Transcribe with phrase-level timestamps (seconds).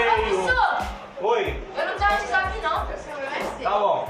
[0.00, 0.46] e-mail.
[1.20, 2.86] Oi, Eu não tenho WhatsApp não.
[3.62, 4.08] tá bom.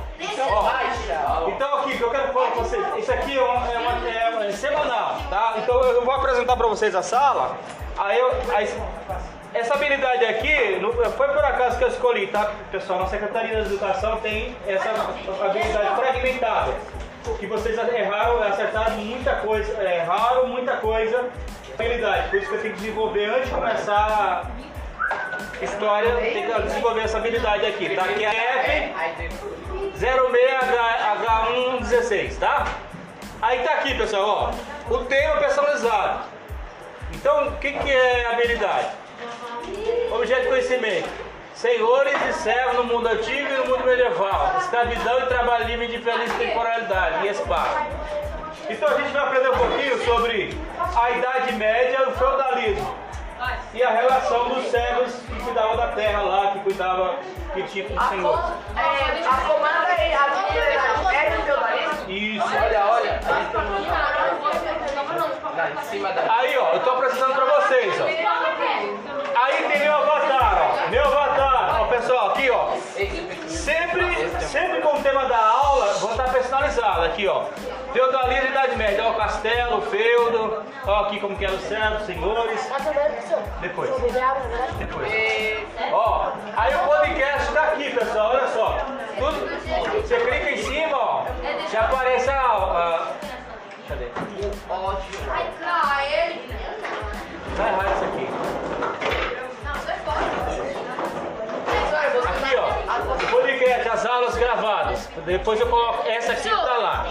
[0.48, 3.78] Ó, então aqui, o que eu quero falar com vocês, isso aqui é, uma, é,
[3.78, 5.54] uma- é uma- é semanal, tá?
[5.58, 7.56] Então eu vou apresentar pra vocês a sala,
[7.96, 8.30] aí eu...
[8.54, 8.68] aí-
[9.54, 10.78] essa habilidade aqui,
[11.16, 12.50] foi por acaso que eu escolhi, tá?
[12.70, 14.90] Pessoal, na Secretaria da Educação tem essa
[15.42, 16.74] habilidade fragmentada.
[17.38, 21.24] Que vocês erraram, acertaram muita coisa, erraram muita coisa,
[21.74, 22.28] habilidade.
[22.28, 24.42] Por isso que eu tenho que desenvolver antes de começar
[25.62, 28.08] história, tem que desenvolver essa habilidade aqui, tá?
[28.08, 29.28] Que é F
[29.98, 32.66] 06H116, tá?
[33.40, 34.52] Aí tá aqui, pessoal,
[34.90, 36.24] ó, o tema personalizado.
[37.12, 38.88] Então, o que, que é habilidade?
[40.12, 41.08] Objeto de conhecimento.
[41.54, 44.56] Senhores e servos no mundo antigo e no mundo medieval.
[44.60, 47.78] Escravidão e trabalho livre em diferentes temporalidades e espaço.
[48.68, 50.54] Então a gente vai aprender um pouquinho sobre
[50.94, 52.94] a Idade Média e o feudalismo.
[53.74, 57.16] E a relação dos servos que cuidavam da terra lá, que cuidava,
[57.52, 58.44] que tinha com os senhores.
[58.76, 60.58] É, a comanda aí, a vida
[61.14, 62.10] é do feudalismo?
[62.10, 62.46] Isso.
[62.46, 63.20] Olha, olha.
[66.28, 68.04] Aí, ó, eu tô apresentando pra vocês, ó.
[68.04, 70.90] Aí tem meu avatar, ó.
[70.90, 71.80] Meu avatar.
[71.80, 72.70] Ó, pessoal, aqui, ó.
[73.48, 77.44] Sempre, sempre com o tema da aula, vou estar personalizado aqui, ó.
[77.96, 82.60] Feudalismo e Idade Média, ó, castelo, feudo, ó, aqui como que eram os servos, senhores.
[83.62, 83.90] Depois.
[84.78, 85.10] Depois.
[85.92, 88.76] Ó, aí o podcast tá aqui, pessoal, olha só.
[89.18, 89.48] Tudo,
[90.02, 91.24] você clica em cima, ó,
[91.72, 92.34] já aparece a.
[92.34, 93.12] a
[93.88, 94.10] cadê?
[94.68, 95.30] Ótimo.
[95.30, 95.96] Ai, cara,
[105.24, 107.06] Depois eu coloco essa aqui tá lá.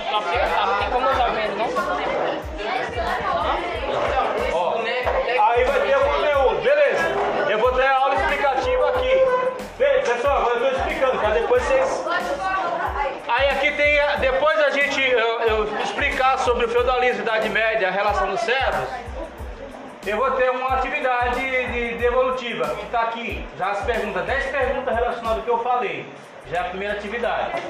[0.79, 1.65] Tem como usar menos, não?
[4.53, 7.03] Ó, aí vai ter o conteúdo, beleza?
[7.49, 9.11] Eu vou ter a aula explicativa aqui.
[10.05, 11.29] Pessoal, agora eu tô explicando, tá?
[11.31, 12.05] Depois vocês.
[13.27, 13.99] Aí aqui tem.
[13.99, 18.39] a- Depois a gente eu, eu explicar sobre o feudalismo, Idade Média, a relação dos
[18.41, 18.87] servos.
[20.05, 23.43] Eu vou ter uma atividade de, de evolutiva, que tá aqui.
[23.57, 26.05] Já as perguntas, 10 perguntas relacionadas ao que eu falei.
[26.49, 27.63] Já é a primeira atividade.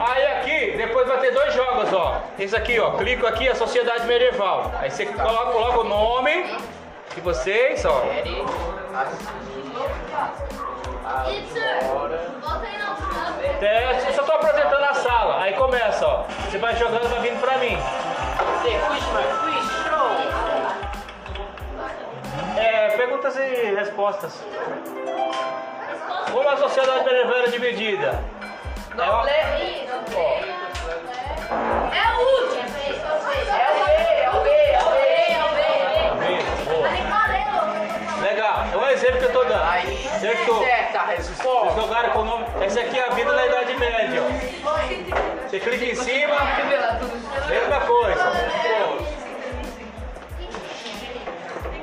[0.00, 2.22] Aí aqui, depois vai ter dois jogos, ó.
[2.38, 2.92] Esse aqui, ó.
[2.92, 4.72] Clico aqui, a Sociedade Medieval.
[4.78, 6.58] Aí você coloca, coloca o nome
[7.14, 8.02] de vocês, ó.
[13.60, 14.06] Teste.
[14.08, 15.42] Eu só tô apresentando a sala.
[15.42, 16.24] Aí começa, ó.
[16.48, 17.78] Você vai jogando, vai vindo pra mim.
[22.56, 24.42] É, perguntas e respostas.
[26.32, 28.22] Como a sociedade era dividida?
[28.98, 29.46] É uma- É
[32.12, 32.66] o último.
[33.52, 35.50] É o B, é o B, é o
[36.16, 36.26] B.
[36.64, 36.88] Boa.
[38.22, 39.62] Legal, é um exemplo que eu tô dando.
[39.62, 40.64] Aí, Acertou.
[40.64, 42.46] certa a Vocês jogaram com o nome.
[42.60, 44.26] Essa aqui é a vida na Idade Média, ó.
[45.48, 46.36] Você clica em cima,
[47.48, 48.32] mesma coisa.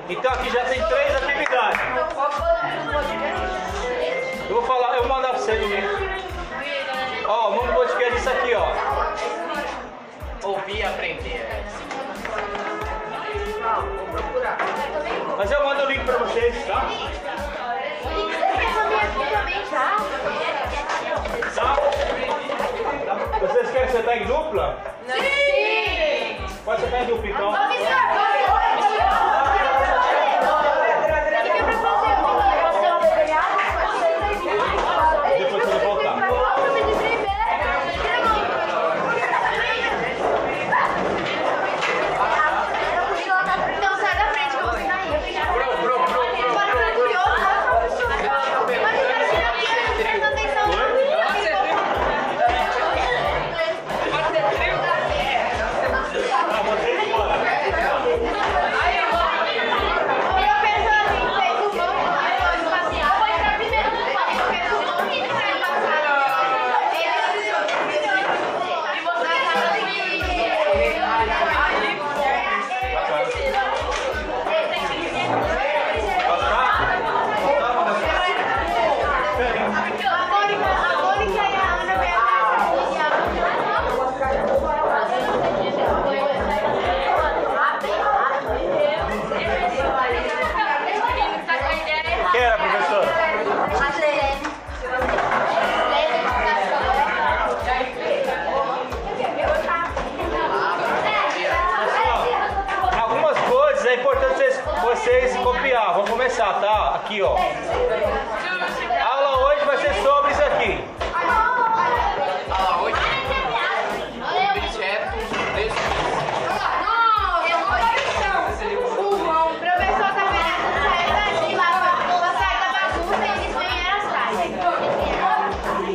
[0.10, 0.83] Então aqui já tem
[10.74, 11.63] E aprender.
[107.24, 107.38] ó.
[109.00, 110.84] A aula hoje vai ser sobre isso aqui.
[112.52, 113.04] A aula hoje?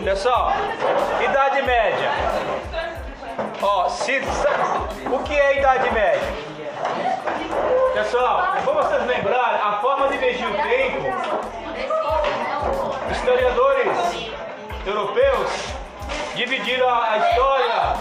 [0.05, 0.53] Pessoal,
[1.23, 2.11] idade média.
[3.63, 4.21] Ó, se,
[5.13, 6.48] o que é idade média?
[7.99, 11.03] Pessoal, para vocês lembrarem, a forma de medir o tempo,
[13.11, 14.31] historiadores
[14.87, 15.51] europeus
[16.37, 17.95] dividiram a história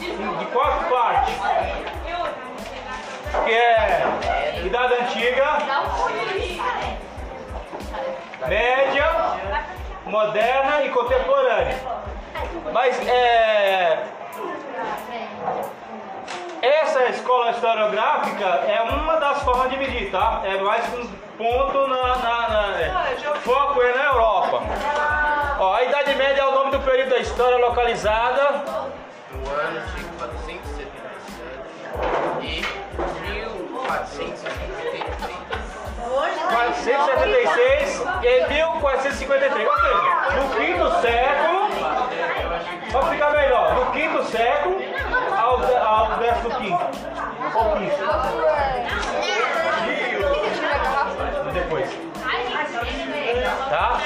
[0.00, 1.34] em quatro partes.
[3.44, 5.58] Que é Idade Antiga,
[8.46, 9.10] Média,
[10.06, 11.76] Moderna e Contemporânea.
[12.72, 14.04] Mas é,
[16.62, 20.40] essa escola historiográfica é uma das formas de medir, tá?
[20.44, 21.06] É mais um
[21.38, 22.16] ponto na.
[22.16, 22.90] na- na- é.
[23.42, 24.62] Foco é na Europa.
[25.58, 28.42] Ó, a Idade Média é o nome do período da história localizada
[29.32, 30.90] No ano de 477
[32.42, 32.64] e
[33.30, 35.04] 1453.
[36.50, 39.68] 476 e 1453.
[39.68, 40.00] Ou seja,
[40.36, 41.60] no quinto século,
[42.90, 44.79] vamos ficar melhor, do quinto século
[45.90, 46.84] ao, décimo quinto.
[47.54, 47.96] Ou quinto.
[51.52, 51.90] Depois.
[53.68, 53.98] Tá?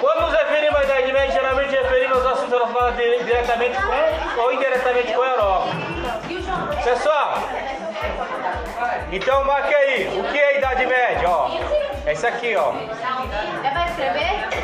[0.00, 4.52] Quando nos referimos à Idade Média, geralmente referimos aos assuntos relacionados dire- diretamente com ou
[4.52, 5.66] indiretamente com a Europa.
[6.84, 7.34] Pessoal,
[9.10, 11.28] então marque aí, o que é a Idade Média?
[11.28, 11.50] Ó,
[12.06, 12.72] é isso aqui, ó.
[13.64, 14.55] É pra escrever?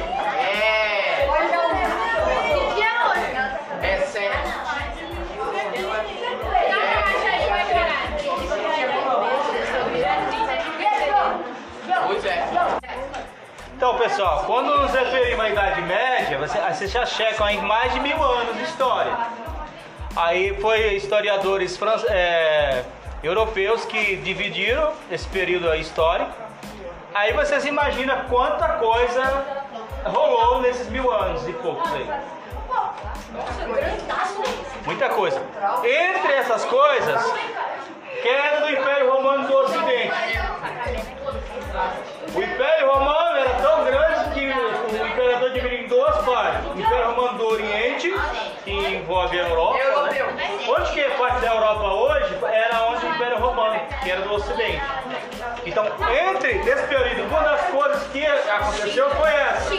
[13.82, 18.22] Então, pessoal, quando nos referimos à Idade Média, vocês já checam aí mais de mil
[18.22, 19.12] anos de história.
[20.14, 21.76] Aí foi historiadores
[22.08, 22.84] é,
[23.24, 26.30] europeus que dividiram esse período histórico.
[27.12, 29.66] Aí vocês imaginam quanta coisa
[30.04, 32.08] rolou nesses mil anos e poucos aí.
[34.86, 35.42] Muita coisa.
[35.82, 37.34] Entre essas coisas,
[38.22, 40.01] queda do Império Romano do Ocidente.
[47.52, 48.14] Oriente,
[48.64, 49.78] que envolve a Europa.
[50.10, 50.50] Né?
[50.68, 54.34] Onde que é parte da Europa hoje era onde o Império Romano, que era do
[54.34, 54.82] Ocidente.
[55.66, 55.86] Então,
[56.30, 59.70] entre nesse período, uma das coisas que aconteceu foi essa.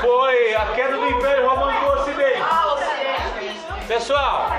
[0.00, 2.42] Foi a queda do Império Romano do Ocidente.
[3.86, 4.50] Pessoal,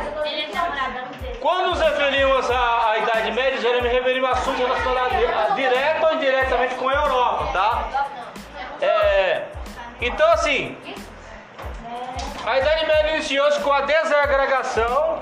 [1.40, 6.14] quando nos referimos à, à Idade Média, geralmente referimos a assuntos relacionados di- direto ou
[6.16, 8.08] indiretamente com a Europa, tá?
[8.82, 9.44] É,
[10.02, 10.76] então, assim,
[12.50, 15.22] a Idade Média iniciou-se com a desagregação.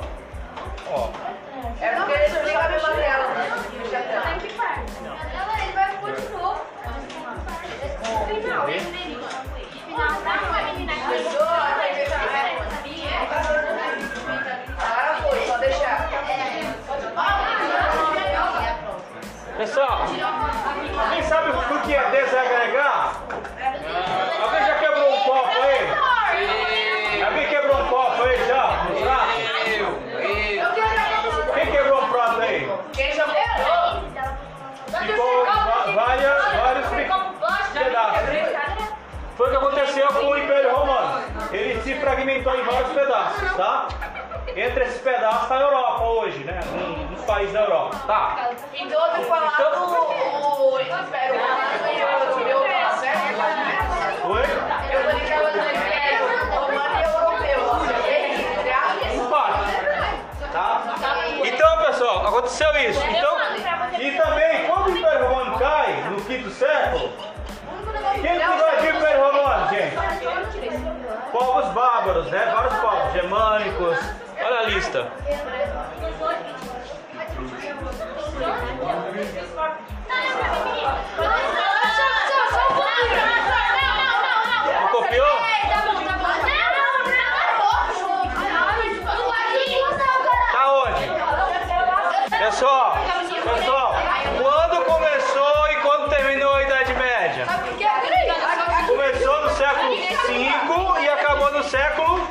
[47.37, 47.95] Países da Europa.
[48.07, 48.49] Tá.
[48.73, 54.27] E do outro falado, o Império Romano e o Europeu, tá certo?
[54.27, 54.41] Oi?
[54.91, 57.61] Eu falei que era o Império Romano e Europeu,
[58.65, 58.81] tá.
[59.13, 59.69] Um parte.
[60.51, 60.81] Tá?
[61.43, 63.05] Então, pessoal, aconteceu isso.
[63.05, 63.37] Então,
[63.99, 67.13] e também, quando o Império Romano cai, no quinto século,
[68.13, 69.95] quem que invadiu o Império Romano, gente?
[71.31, 72.51] Povos bárbaros, né?
[72.51, 73.97] Vários povos, germânicos.
[74.43, 75.11] Olha a lista.
[92.37, 92.97] Pessoal,
[93.43, 93.95] pessoal,
[94.41, 97.45] quando começou e quando terminou a Idade Média?
[98.87, 102.27] Começou no século V e acabou no século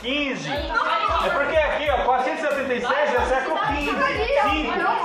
[0.00, 0.50] XV.
[1.26, 4.95] É porque aqui, ó, 476 é século XV.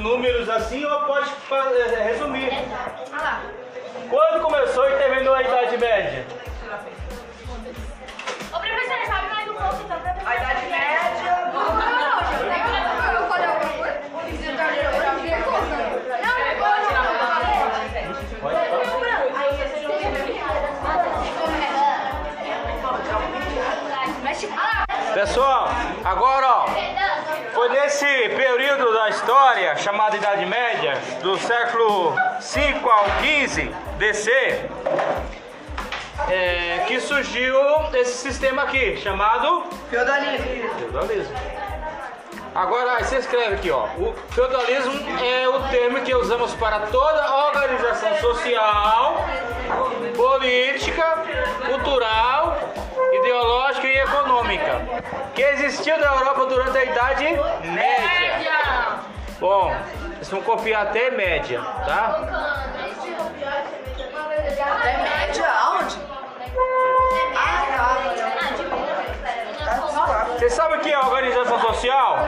[0.00, 1.30] números assim ou pode
[2.04, 2.50] resumir.
[4.08, 6.26] Quando começou e terminou a Idade Média?
[8.52, 9.98] Ô professor, sabe mais um pouco então.
[10.26, 10.80] A Idade Média.
[25.12, 25.68] Pessoal,
[26.04, 26.59] agora ó,
[29.76, 34.30] chamada Idade Média, do século 5 ao 15 DC,
[36.28, 37.56] é, que surgiu
[37.94, 40.46] esse sistema aqui, chamado Feudalismo.
[40.78, 41.34] feudalismo.
[42.54, 43.84] Agora, aí você escreve aqui, ó.
[43.96, 44.92] O feudalismo
[45.24, 49.24] é o termo que usamos para toda organização social,
[50.16, 51.24] política,
[51.66, 52.59] cultural,
[53.30, 54.82] ideológica e econômica
[55.34, 57.24] que existiu na Europa durante a Idade
[57.64, 58.98] Média.
[59.38, 59.72] Bom,
[60.14, 62.58] vocês vão copiar até média, tá?
[64.84, 65.96] É média aonde?
[67.36, 68.00] Ah, tá.
[69.64, 70.26] Tá.
[70.36, 72.18] Você sabe o que é organização social?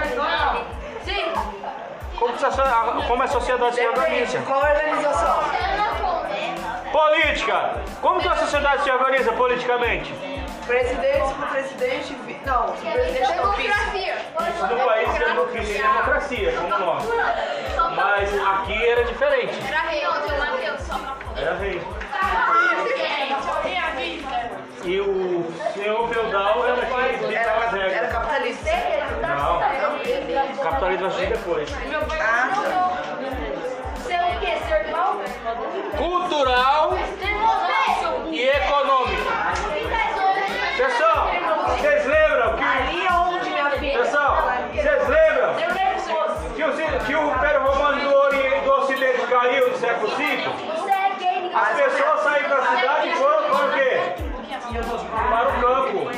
[1.04, 1.32] Sim.
[2.16, 2.32] Como,
[3.08, 4.38] como a sociedade se organiza?
[4.42, 5.42] Qual organização?
[6.92, 7.74] Política.
[8.00, 10.31] Como que a sociedade se organiza politicamente?
[10.66, 12.40] Presidente, subpresidente, vi...
[12.46, 13.68] não, subpresidente não, vice.
[13.68, 14.16] Democracia.
[14.70, 17.04] No país não queria democracia, como nós.
[17.96, 19.58] Mas aqui era diferente.
[19.66, 19.81] Era
[47.12, 50.24] que o, Império Romano do, Ori- do Ocidente caiu no século V?
[51.54, 54.14] As pessoas saíram da cidade e foram para o quê?
[55.28, 56.10] Para o campo.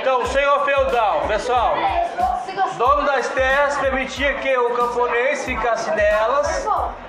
[0.00, 1.74] Então, senhor feudal, pessoal,
[2.76, 6.66] dono das terras permitia que o camponês ficasse nelas,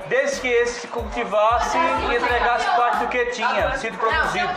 [0.08, 4.50] desde que esse cultivasse e entregasse parte do que tinha sido produzido.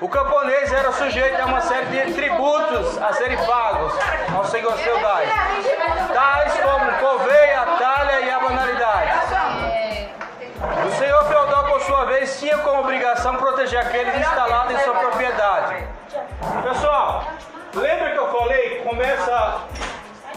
[0.00, 3.92] O camponês era sujeito a uma série de tributos a serem pagos
[4.34, 5.28] aos senhores feudais,
[6.12, 9.12] tais como coveia, talha e a banalidade.
[10.86, 15.65] O senhor feudal, por sua vez, tinha como obrigação proteger aqueles instalados em sua propriedade.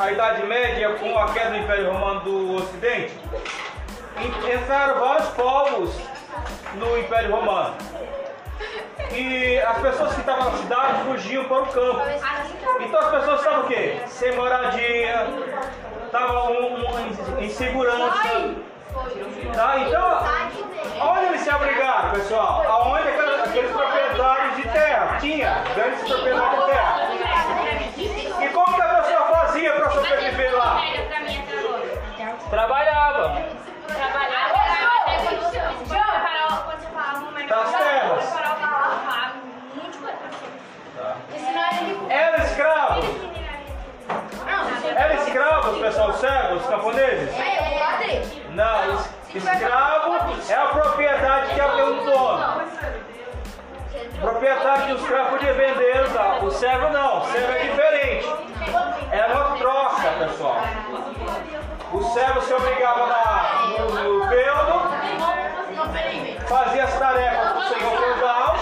[0.10, 3.14] A Idade Média com a queda do Império Romano do Ocidente?
[4.52, 5.96] Entraram vários povos
[6.76, 7.76] no Império Romano.
[9.12, 12.02] E as pessoas que estavam na cidade fugiam para o campo.
[12.80, 13.98] Então as pessoas estavam o quê?
[14.08, 15.28] Sem moradia,
[16.06, 18.56] estavam um, em, segurança.
[19.54, 19.80] Tá?
[19.80, 20.20] Então,
[21.02, 22.66] aonde eles se abrigaram, pessoal?
[22.68, 26.69] Aonde aqueles, proprietários de terra tinha grandes propriedades
[46.94, 48.42] servos, camponeses?
[48.52, 50.16] Não, es- escravo
[50.50, 52.62] é a propriedade que é pelo dono.
[54.22, 56.46] Proprietário de um escravo podia vender, não.
[56.46, 58.28] o servo não, o servo é diferente.
[59.12, 60.62] Era uma troca, pessoal.
[61.92, 63.68] O servo se obrigava na,
[64.04, 64.90] no, feudo,
[66.48, 68.56] fazia as tarefas do senhor feudal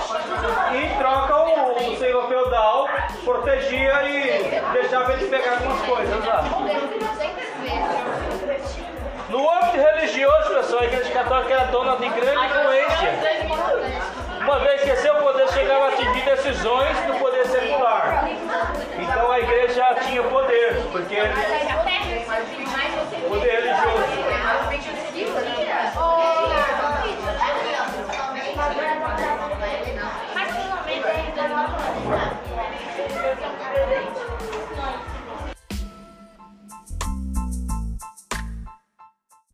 [0.73, 2.87] e em troca o, o senhor feudal
[3.25, 6.43] protegia e deixava eles pegar algumas coisas lá.
[9.29, 13.13] No âmbito religioso, pessoal, a Igreja Católica era dona de grande influência.
[14.41, 18.29] Uma vez que seu poder chegava a atingir decisões do poder secular.
[18.97, 21.35] Então a igreja tinha poder, porque eles